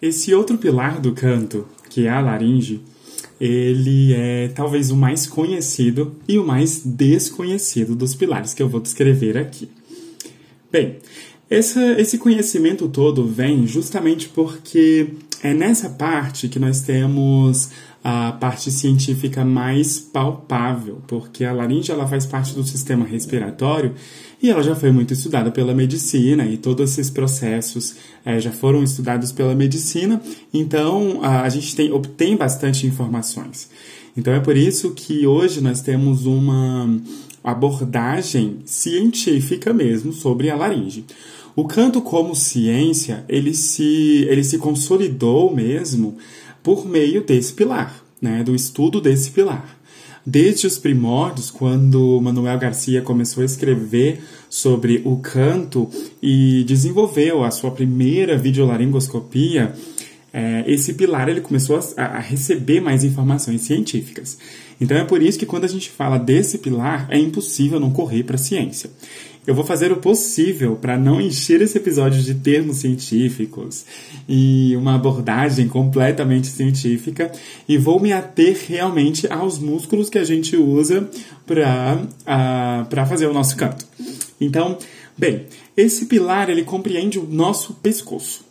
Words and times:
Esse 0.00 0.34
outro 0.34 0.56
pilar 0.56 1.00
do 1.00 1.12
canto, 1.12 1.66
que 1.88 2.06
é 2.06 2.10
a 2.10 2.20
laringe, 2.20 2.80
ele 3.40 4.14
é 4.14 4.48
talvez 4.48 4.90
o 4.90 4.96
mais 4.96 5.26
conhecido 5.26 6.16
e 6.28 6.38
o 6.38 6.46
mais 6.46 6.82
desconhecido 6.84 7.94
dos 7.94 8.14
pilares 8.14 8.54
que 8.54 8.62
eu 8.62 8.68
vou 8.68 8.80
descrever 8.80 9.36
aqui. 9.36 9.68
Bem, 10.70 10.98
esse, 11.50 11.80
esse 11.94 12.16
conhecimento 12.16 12.88
todo 12.88 13.26
vem 13.26 13.66
justamente 13.66 14.28
porque 14.28 15.08
é 15.42 15.52
nessa 15.52 15.90
parte 15.90 16.48
que 16.48 16.58
nós 16.58 16.80
temos 16.80 17.70
a 18.02 18.32
parte 18.32 18.70
científica 18.70 19.44
mais 19.44 19.98
palpável, 19.98 21.02
porque 21.06 21.44
a 21.44 21.52
laringe 21.52 21.90
ela 21.90 22.06
faz 22.06 22.24
parte 22.24 22.54
do 22.54 22.64
sistema 22.64 23.04
respiratório 23.04 23.94
e 24.42 24.50
ela 24.50 24.62
já 24.62 24.74
foi 24.74 24.90
muito 24.90 25.12
estudada 25.12 25.50
pela 25.50 25.74
medicina 25.74 26.46
e 26.46 26.56
todos 26.56 26.92
esses 26.92 27.10
processos 27.10 27.96
é, 28.24 28.40
já 28.40 28.50
foram 28.50 28.82
estudados 28.82 29.32
pela 29.32 29.54
medicina, 29.54 30.20
então 30.52 31.20
a, 31.22 31.42
a 31.42 31.48
gente 31.48 31.76
tem, 31.76 31.92
obtém 31.92 32.36
bastante 32.36 32.86
informações. 32.86 33.68
Então 34.16 34.32
é 34.32 34.40
por 34.40 34.56
isso 34.56 34.92
que 34.92 35.26
hoje 35.26 35.60
nós 35.60 35.82
temos 35.82 36.26
uma 36.26 37.00
abordagem 37.44 38.58
científica 38.64 39.72
mesmo 39.72 40.12
sobre 40.12 40.50
a 40.50 40.56
laringe. 40.56 41.04
O 41.54 41.64
canto 41.64 42.00
como 42.00 42.34
ciência, 42.34 43.24
ele 43.28 43.54
se, 43.54 44.26
ele 44.28 44.44
se 44.44 44.58
consolidou 44.58 45.54
mesmo 45.54 46.16
por 46.62 46.86
meio 46.86 47.22
desse 47.24 47.52
pilar, 47.52 48.02
né, 48.20 48.42
do 48.42 48.54
estudo 48.54 49.00
desse 49.00 49.30
pilar. 49.30 49.79
Desde 50.24 50.66
os 50.66 50.78
primórdios, 50.78 51.50
quando 51.50 52.20
Manuel 52.20 52.58
Garcia 52.58 53.00
começou 53.00 53.42
a 53.42 53.46
escrever 53.46 54.22
sobre 54.48 55.00
o 55.04 55.16
canto 55.16 55.88
e 56.22 56.62
desenvolveu 56.64 57.42
a 57.42 57.50
sua 57.50 57.70
primeira 57.70 58.36
videolaringoscopia, 58.36 59.74
é, 60.32 60.64
esse 60.66 60.94
pilar 60.94 61.28
ele 61.28 61.40
começou 61.40 61.78
a, 61.96 62.02
a, 62.02 62.18
receber 62.20 62.80
mais 62.80 63.04
informações 63.04 63.62
científicas. 63.62 64.38
Então 64.80 64.96
é 64.96 65.04
por 65.04 65.22
isso 65.22 65.38
que 65.38 65.46
quando 65.46 65.64
a 65.64 65.68
gente 65.68 65.90
fala 65.90 66.18
desse 66.18 66.58
pilar, 66.58 67.06
é 67.10 67.18
impossível 67.18 67.80
não 67.80 67.90
correr 67.90 68.22
para 68.22 68.36
a 68.36 68.38
ciência. 68.38 68.90
Eu 69.46 69.54
vou 69.54 69.64
fazer 69.64 69.90
o 69.90 69.96
possível 69.96 70.76
para 70.76 70.98
não 70.98 71.20
encher 71.20 71.60
esse 71.62 71.76
episódio 71.76 72.22
de 72.22 72.34
termos 72.34 72.76
científicos 72.76 73.84
e 74.28 74.76
uma 74.76 74.94
abordagem 74.94 75.66
completamente 75.66 76.46
científica 76.46 77.32
e 77.66 77.78
vou 77.78 77.98
me 77.98 78.12
ater 78.12 78.56
realmente 78.68 79.26
aos 79.32 79.58
músculos 79.58 80.10
que 80.10 80.18
a 80.18 80.24
gente 80.24 80.56
usa 80.56 81.08
para 81.46 83.06
fazer 83.06 83.26
o 83.26 83.32
nosso 83.32 83.56
canto. 83.56 83.84
Então, 84.40 84.78
bem, 85.16 85.46
esse 85.76 86.06
pilar 86.06 86.50
ele 86.50 86.62
compreende 86.62 87.18
o 87.18 87.26
nosso 87.26 87.74
pescoço. 87.74 88.44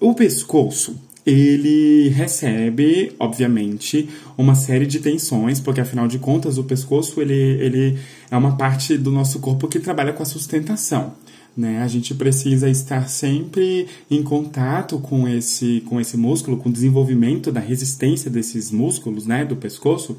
O 0.00 0.14
pescoço 0.14 0.96
ele 1.28 2.08
recebe, 2.08 3.12
obviamente, 3.18 4.08
uma 4.36 4.54
série 4.54 4.86
de 4.86 4.98
tensões, 4.98 5.60
porque 5.60 5.80
afinal 5.80 6.08
de 6.08 6.18
contas 6.18 6.56
o 6.56 6.64
pescoço 6.64 7.20
ele, 7.20 7.34
ele 7.34 7.98
é 8.30 8.36
uma 8.36 8.56
parte 8.56 8.96
do 8.96 9.10
nosso 9.10 9.38
corpo 9.38 9.68
que 9.68 9.78
trabalha 9.78 10.12
com 10.14 10.22
a 10.22 10.26
sustentação. 10.26 11.12
Né? 11.54 11.82
A 11.82 11.88
gente 11.88 12.14
precisa 12.14 12.70
estar 12.70 13.08
sempre 13.08 13.86
em 14.10 14.22
contato 14.22 14.98
com 15.00 15.28
esse, 15.28 15.82
com 15.86 16.00
esse 16.00 16.16
músculo, 16.16 16.56
com 16.56 16.70
o 16.70 16.72
desenvolvimento 16.72 17.52
da 17.52 17.60
resistência 17.60 18.30
desses 18.30 18.70
músculos 18.70 19.26
né, 19.26 19.44
do 19.44 19.56
pescoço, 19.56 20.16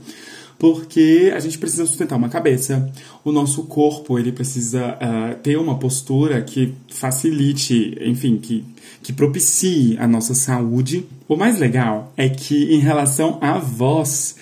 porque 0.59 1.31
a 1.33 1.39
gente 1.39 1.57
precisa 1.57 1.85
sustentar 1.85 2.17
uma 2.17 2.27
cabeça, 2.27 2.91
o 3.23 3.31
nosso 3.31 3.63
corpo 3.63 4.19
ele 4.19 4.33
precisa 4.33 4.95
uh, 4.95 5.35
ter 5.41 5.57
uma 5.57 5.79
postura 5.79 6.41
que 6.41 6.75
facilite, 6.89 7.97
enfim, 8.02 8.38
que, 8.38 8.65
que 9.02 9.13
propicie 9.13 9.97
a 9.97 10.05
nossa 10.05 10.35
saúde. 10.35 11.05
O 11.30 11.37
mais 11.37 11.57
legal 11.57 12.11
é 12.17 12.27
que 12.27 12.75
em 12.75 12.80
relação 12.80 13.37
à 13.39 13.58
voz, 13.58 14.36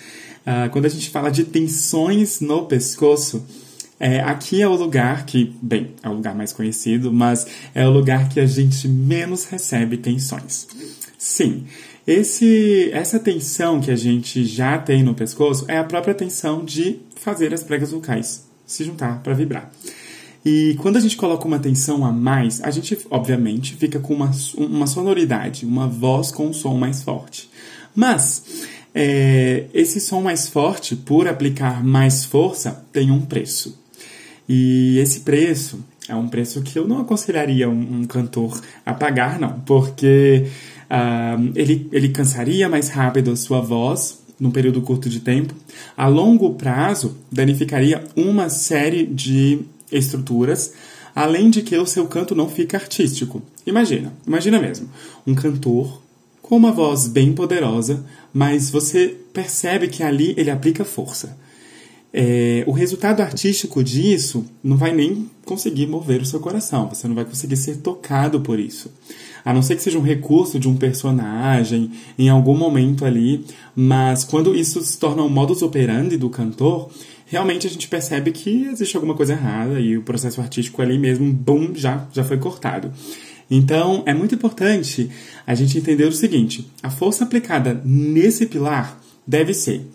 uh, 0.44 0.68
quando 0.70 0.86
a 0.86 0.90
gente 0.90 1.08
fala 1.08 1.30
de 1.30 1.44
tensões 1.44 2.40
no 2.40 2.66
pescoço, 2.66 3.46
é, 4.00 4.20
aqui 4.20 4.60
é 4.60 4.66
o 4.66 4.74
lugar 4.74 5.24
que, 5.24 5.56
bem, 5.62 5.90
é 6.02 6.08
o 6.08 6.14
lugar 6.14 6.34
mais 6.34 6.52
conhecido, 6.52 7.12
mas 7.12 7.46
é 7.72 7.86
o 7.86 7.90
lugar 7.90 8.28
que 8.28 8.40
a 8.40 8.46
gente 8.46 8.88
menos 8.88 9.44
recebe 9.44 9.96
tensões. 9.96 10.66
Sim, 11.16 11.64
esse, 12.08 12.88
essa 12.90 13.18
tensão 13.18 13.82
que 13.82 13.90
a 13.90 13.96
gente 13.96 14.42
já 14.42 14.78
tem 14.78 15.02
no 15.02 15.12
pescoço 15.12 15.66
é 15.68 15.76
a 15.76 15.84
própria 15.84 16.14
tensão 16.14 16.64
de 16.64 17.00
fazer 17.14 17.52
as 17.52 17.62
pregas 17.62 17.90
vocais 17.90 18.48
se 18.66 18.82
juntar 18.82 19.22
para 19.22 19.34
vibrar. 19.34 19.70
E 20.42 20.74
quando 20.80 20.96
a 20.96 21.00
gente 21.00 21.18
coloca 21.18 21.46
uma 21.46 21.58
tensão 21.58 22.06
a 22.06 22.10
mais, 22.10 22.62
a 22.62 22.70
gente, 22.70 22.98
obviamente, 23.10 23.76
fica 23.76 24.00
com 24.00 24.14
uma, 24.14 24.30
uma 24.56 24.86
sonoridade, 24.86 25.66
uma 25.66 25.86
voz 25.86 26.30
com 26.30 26.46
um 26.46 26.52
som 26.54 26.78
mais 26.78 27.02
forte. 27.02 27.50
Mas 27.94 28.42
é, 28.94 29.66
esse 29.74 30.00
som 30.00 30.22
mais 30.22 30.48
forte, 30.48 30.96
por 30.96 31.28
aplicar 31.28 31.84
mais 31.84 32.24
força, 32.24 32.86
tem 32.90 33.10
um 33.10 33.20
preço. 33.20 33.78
E 34.48 34.98
esse 34.98 35.20
preço 35.20 35.84
é 36.08 36.14
um 36.14 36.28
preço 36.28 36.62
que 36.62 36.78
eu 36.78 36.88
não 36.88 37.00
aconselharia 37.00 37.68
um, 37.68 38.00
um 38.00 38.04
cantor 38.04 38.60
a 38.84 38.94
pagar, 38.94 39.38
não, 39.38 39.60
porque 39.60 40.46
Uh, 40.88 41.52
ele, 41.54 41.86
ele 41.92 42.08
cansaria 42.08 42.66
mais 42.66 42.88
rápido 42.88 43.30
a 43.30 43.36
sua 43.36 43.60
voz 43.60 44.20
num 44.40 44.50
período 44.50 44.80
curto 44.80 45.08
de 45.08 45.20
tempo. 45.20 45.54
A 45.96 46.06
longo 46.06 46.54
prazo, 46.54 47.16
danificaria 47.30 48.04
uma 48.16 48.48
série 48.48 49.04
de 49.04 49.60
estruturas, 49.92 50.72
além 51.14 51.50
de 51.50 51.62
que 51.62 51.76
o 51.76 51.86
seu 51.86 52.06
canto 52.06 52.34
não 52.34 52.48
fica 52.48 52.76
artístico. 52.78 53.42
Imagina, 53.66 54.12
imagina 54.26 54.58
mesmo, 54.58 54.88
um 55.26 55.34
cantor 55.34 56.00
com 56.40 56.56
uma 56.56 56.72
voz 56.72 57.06
bem 57.06 57.34
poderosa, 57.34 58.04
mas 58.32 58.70
você 58.70 59.14
percebe 59.32 59.88
que 59.88 60.02
ali 60.02 60.34
ele 60.38 60.50
aplica 60.50 60.84
força. 60.84 61.36
É, 62.12 62.64
o 62.66 62.72
resultado 62.72 63.20
artístico 63.20 63.84
disso 63.84 64.46
não 64.64 64.76
vai 64.76 64.92
nem 64.92 65.30
conseguir 65.44 65.86
mover 65.86 66.22
o 66.22 66.26
seu 66.26 66.40
coração, 66.40 66.88
você 66.88 67.06
não 67.06 67.14
vai 67.14 67.24
conseguir 67.24 67.56
ser 67.56 67.76
tocado 67.78 68.40
por 68.40 68.58
isso 68.58 68.90
a 69.48 69.54
não 69.54 69.62
ser 69.62 69.76
que 69.76 69.82
seja 69.82 69.98
um 69.98 70.02
recurso 70.02 70.58
de 70.58 70.68
um 70.68 70.76
personagem 70.76 71.90
em 72.18 72.28
algum 72.28 72.54
momento 72.54 73.06
ali, 73.06 73.46
mas 73.74 74.22
quando 74.22 74.54
isso 74.54 74.78
se 74.82 74.98
torna 74.98 75.22
um 75.22 75.28
modus 75.30 75.62
operandi 75.62 76.18
do 76.18 76.28
cantor, 76.28 76.90
realmente 77.24 77.66
a 77.66 77.70
gente 77.70 77.88
percebe 77.88 78.30
que 78.30 78.66
existe 78.66 78.94
alguma 78.94 79.14
coisa 79.14 79.32
errada 79.32 79.80
e 79.80 79.96
o 79.96 80.02
processo 80.02 80.42
artístico 80.42 80.82
ali 80.82 80.98
mesmo, 80.98 81.32
bum, 81.32 81.74
já, 81.74 82.06
já 82.12 82.22
foi 82.22 82.36
cortado. 82.36 82.92
Então, 83.50 84.02
é 84.04 84.12
muito 84.12 84.34
importante 84.34 85.08
a 85.46 85.54
gente 85.54 85.78
entender 85.78 86.04
o 86.04 86.12
seguinte: 86.12 86.70
a 86.82 86.90
força 86.90 87.24
aplicada 87.24 87.80
nesse 87.82 88.44
pilar 88.44 89.00
deve 89.26 89.54
ser 89.54 89.86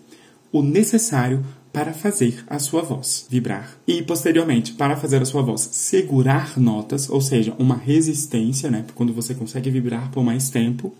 o 0.50 0.62
necessário 0.62 1.44
para 1.74 1.92
fazer 1.92 2.44
a 2.46 2.60
sua 2.60 2.82
voz 2.82 3.26
vibrar. 3.28 3.76
E 3.84 4.00
posteriormente, 4.00 4.72
para 4.74 4.96
fazer 4.96 5.20
a 5.20 5.24
sua 5.24 5.42
voz 5.42 5.68
segurar 5.72 6.56
notas, 6.56 7.10
ou 7.10 7.20
seja, 7.20 7.52
uma 7.58 7.76
resistência, 7.76 8.70
né, 8.70 8.84
quando 8.94 9.12
você 9.12 9.34
consegue 9.34 9.68
vibrar 9.70 10.08
por 10.12 10.22
mais 10.22 10.48
tempo. 10.48 10.94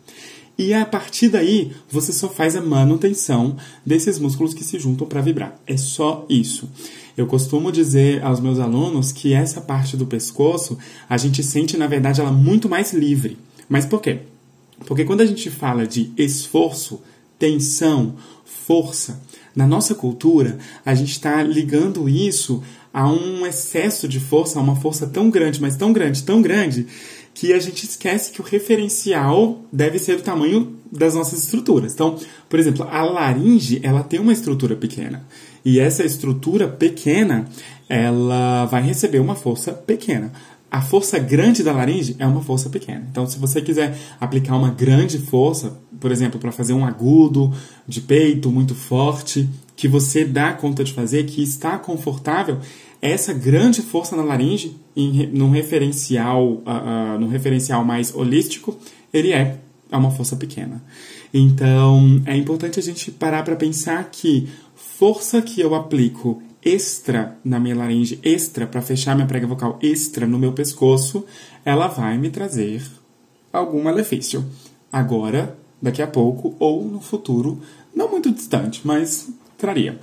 E 0.58 0.74
a 0.74 0.84
partir 0.84 1.28
daí, 1.28 1.70
você 1.88 2.12
só 2.12 2.28
faz 2.28 2.56
a 2.56 2.60
manutenção 2.60 3.56
desses 3.86 4.18
músculos 4.18 4.52
que 4.52 4.64
se 4.64 4.76
juntam 4.80 5.06
para 5.06 5.20
vibrar. 5.20 5.56
É 5.64 5.76
só 5.76 6.26
isso. 6.28 6.68
Eu 7.16 7.28
costumo 7.28 7.70
dizer 7.70 8.20
aos 8.24 8.40
meus 8.40 8.58
alunos 8.58 9.12
que 9.12 9.32
essa 9.32 9.60
parte 9.60 9.96
do 9.96 10.06
pescoço, 10.06 10.76
a 11.08 11.16
gente 11.16 11.40
sente, 11.44 11.76
na 11.76 11.86
verdade, 11.86 12.20
ela 12.20 12.32
muito 12.32 12.68
mais 12.68 12.92
livre. 12.92 13.38
Mas 13.68 13.86
por 13.86 14.00
quê? 14.00 14.22
Porque 14.86 15.04
quando 15.04 15.20
a 15.20 15.26
gente 15.26 15.50
fala 15.50 15.86
de 15.86 16.10
esforço, 16.16 17.00
tensão, 17.38 18.16
força, 18.44 19.20
na 19.54 19.66
nossa 19.66 19.94
cultura, 19.94 20.59
a 20.84 20.94
gente 20.94 21.12
está 21.12 21.42
ligando 21.42 22.09
isso 22.09 22.62
a 22.92 23.09
um 23.09 23.47
excesso 23.47 24.06
de 24.06 24.20
força, 24.20 24.59
a 24.59 24.62
uma 24.62 24.76
força 24.76 25.06
tão 25.06 25.31
grande, 25.31 25.60
mas 25.60 25.76
tão 25.76 25.93
grande, 25.93 26.23
tão 26.23 26.40
grande, 26.40 26.87
que 27.34 27.52
a 27.52 27.58
gente 27.58 27.84
esquece 27.84 28.31
que 28.31 28.40
o 28.40 28.44
referencial 28.44 29.64
deve 29.73 29.99
ser 29.99 30.17
do 30.17 30.23
tamanho 30.23 30.76
das 30.90 31.14
nossas 31.14 31.43
estruturas. 31.43 31.93
Então, 31.93 32.17
por 32.49 32.58
exemplo, 32.58 32.87
a 32.88 33.02
laringe, 33.02 33.81
ela 33.82 34.05
tem 34.05 34.20
uma 34.20 34.32
estrutura 34.32 34.76
pequena. 34.76 35.26
E 35.64 35.81
essa 35.81 36.05
estrutura 36.05 36.69
pequena, 36.69 37.49
ela 37.88 38.67
vai 38.67 38.82
receber 38.82 39.19
uma 39.19 39.34
força 39.34 39.73
pequena. 39.73 40.32
A 40.70 40.81
força 40.81 41.19
grande 41.19 41.62
da 41.62 41.73
laringe 41.73 42.14
é 42.19 42.26
uma 42.26 42.43
força 42.43 42.69
pequena. 42.70 43.06
Então, 43.11 43.26
se 43.26 43.38
você 43.38 43.61
quiser 43.61 43.96
aplicar 44.20 44.56
uma 44.56 44.70
grande 44.70 45.19
força, 45.19 45.76
por 46.04 46.12
exemplo, 46.12 46.38
para 46.38 46.52
fazer 46.52 46.74
um 46.74 46.84
agudo 46.84 47.50
de 47.88 48.02
peito 48.02 48.50
muito 48.50 48.74
forte, 48.74 49.48
que 49.74 49.88
você 49.88 50.22
dá 50.22 50.52
conta 50.52 50.84
de 50.84 50.92
fazer, 50.92 51.24
que 51.24 51.42
está 51.42 51.78
confortável, 51.78 52.58
essa 53.00 53.32
grande 53.32 53.80
força 53.80 54.14
na 54.14 54.22
laringe, 54.22 54.76
em, 54.94 55.28
num, 55.28 55.48
referencial, 55.48 56.46
uh, 56.46 56.60
uh, 56.60 57.18
num 57.18 57.28
referencial 57.28 57.82
mais 57.86 58.14
holístico, 58.14 58.78
ele 59.14 59.32
é, 59.32 59.56
é 59.90 59.96
uma 59.96 60.10
força 60.10 60.36
pequena. 60.36 60.84
Então, 61.32 62.20
é 62.26 62.36
importante 62.36 62.78
a 62.78 62.82
gente 62.82 63.10
parar 63.10 63.42
para 63.42 63.56
pensar 63.56 64.10
que 64.12 64.46
força 64.76 65.40
que 65.40 65.58
eu 65.58 65.74
aplico 65.74 66.42
extra 66.62 67.38
na 67.42 67.58
minha 67.58 67.74
laringe, 67.74 68.20
extra 68.22 68.66
para 68.66 68.82
fechar 68.82 69.14
minha 69.14 69.26
prega 69.26 69.46
vocal, 69.46 69.78
extra 69.80 70.26
no 70.26 70.38
meu 70.38 70.52
pescoço, 70.52 71.24
ela 71.64 71.86
vai 71.86 72.18
me 72.18 72.28
trazer 72.28 72.82
algum 73.50 73.82
malefício. 73.82 74.44
agora, 74.92 75.63
daqui 75.81 76.03
a 76.03 76.06
pouco 76.06 76.55
ou 76.59 76.85
no 76.85 77.00
futuro, 77.00 77.61
não 77.94 78.11
muito 78.11 78.31
distante, 78.31 78.81
mas 78.85 79.29
traria. 79.56 79.99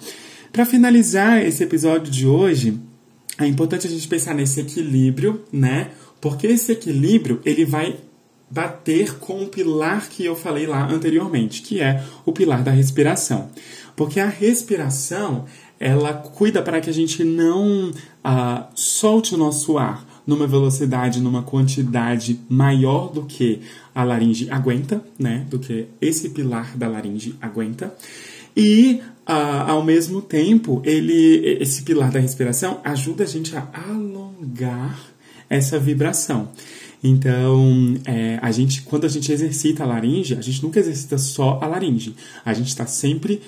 Para 0.52 0.66
finalizar 0.66 1.44
esse 1.46 1.64
episódio 1.64 2.12
de 2.12 2.28
hoje, 2.28 2.80
é 3.38 3.46
importante 3.46 3.88
a 3.88 3.90
gente 3.90 4.08
pensar 4.08 4.36
nesse 4.36 4.60
equilíbrio, 4.60 5.44
né? 5.52 5.92
Porque 6.20 6.48
esse 6.48 6.72
equilíbrio 6.72 7.42
ele 7.46 7.66
vai 7.66 7.98
bater 8.50 9.18
com 9.18 9.44
o 9.44 9.48
pilar 9.48 10.10
que 10.10 10.26
eu 10.26 10.36
falei 10.36 10.68
lá 10.68 10.86
anteriormente, 10.92 11.62
que 11.62 11.80
é 11.80 12.04
o 12.26 12.34
pilar 12.34 12.62
da 12.62 12.72
respiração. 12.72 13.50
Porque 13.96 14.20
a 14.20 14.28
respiração, 14.28 15.46
ela 15.80 16.14
cuida 16.14 16.62
para 16.62 16.82
que 16.82 16.90
a 16.90 16.94
gente 16.94 17.24
não 17.24 17.92
ah, 18.24 18.68
solte 18.76 19.34
o 19.34 19.38
nosso 19.38 19.78
ar 19.78 20.06
numa 20.32 20.48
velocidade, 20.48 21.20
numa 21.20 21.44
quantidade 21.44 22.40
maior 22.50 23.12
do 23.12 23.24
que 23.24 23.60
a 23.94 24.04
laringe 24.04 24.50
aguenta, 24.50 25.04
né? 25.20 25.46
Do 25.50 25.60
que 25.60 25.88
esse 26.00 26.30
pilar 26.30 26.78
da 26.78 26.88
laringe 26.88 27.36
aguenta. 27.42 27.94
E 28.56 29.02
ah, 29.26 29.72
ao 29.72 29.84
mesmo 29.84 30.22
tempo, 30.22 30.82
ele, 30.86 31.58
esse 31.60 31.84
pilar 31.84 32.12
da 32.12 32.20
respiração 32.20 32.80
ajuda 32.84 33.26
a 33.26 33.28
gente 33.28 33.56
a 33.56 33.68
alongar 33.90 35.00
essa 35.50 35.78
vibração. 35.78 36.50
Então, 37.04 37.96
é, 38.06 38.40
a 38.42 38.52
gente, 38.52 38.84
quando 38.84 39.06
a 39.06 39.10
gente 39.10 39.32
exercita 39.32 39.84
a 39.84 39.88
laringe, 39.88 40.36
a 40.36 40.42
gente 40.42 40.64
nunca 40.64 40.80
exercita 40.80 41.18
só 41.18 41.60
a 41.62 41.68
laringe. 41.68 42.16
A 42.46 42.54
gente 42.54 42.68
está 42.68 42.86
sempre 42.86 43.42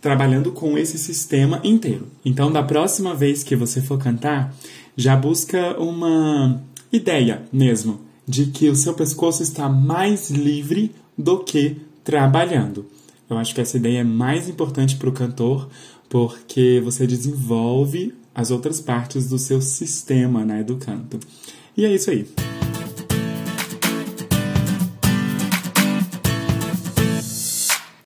trabalhando 0.00 0.52
com 0.52 0.76
esse 0.76 0.98
sistema 0.98 1.60
inteiro. 1.62 2.08
Então, 2.24 2.50
da 2.50 2.62
próxima 2.62 3.14
vez 3.14 3.42
que 3.42 3.54
você 3.54 3.80
for 3.80 3.98
cantar, 3.98 4.54
já 4.96 5.16
busca 5.16 5.78
uma 5.80 6.62
ideia 6.92 7.42
mesmo 7.52 8.00
de 8.26 8.46
que 8.46 8.68
o 8.68 8.76
seu 8.76 8.94
pescoço 8.94 9.42
está 9.42 9.68
mais 9.68 10.30
livre 10.30 10.94
do 11.16 11.38
que 11.40 11.76
trabalhando. 12.02 12.86
Eu 13.28 13.38
acho 13.38 13.54
que 13.54 13.60
essa 13.60 13.76
ideia 13.76 14.00
é 14.00 14.04
mais 14.04 14.48
importante 14.48 14.96
para 14.96 15.08
o 15.08 15.12
cantor 15.12 15.68
porque 16.08 16.80
você 16.84 17.06
desenvolve 17.06 18.14
as 18.34 18.50
outras 18.50 18.80
partes 18.80 19.28
do 19.28 19.38
seu 19.38 19.60
sistema 19.60 20.44
né, 20.44 20.62
do 20.62 20.76
canto. 20.76 21.18
E 21.76 21.84
é 21.84 21.92
isso 21.92 22.10
aí. 22.10 22.26